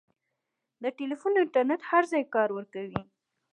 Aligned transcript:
د 0.81 0.83
ټیلیفون 0.97 1.33
انټرنېټ 1.41 1.81
هر 1.91 2.03
ځای 2.11 2.23
کار 2.35 2.49
ورکوي. 2.57 3.01